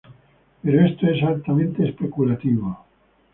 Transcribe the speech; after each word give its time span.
Pero 0.63 0.83
esto 0.83 1.05
es 1.05 1.21
altamente 1.21 1.87
especulativo. 1.87 2.87